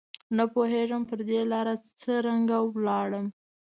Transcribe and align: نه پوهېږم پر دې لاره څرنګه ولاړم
نه 0.37 0.43
پوهېږم 0.53 1.01
پر 1.09 1.19
دې 1.29 1.39
لاره 1.51 1.73
څرنګه 2.01 2.57
ولاړم 2.73 3.25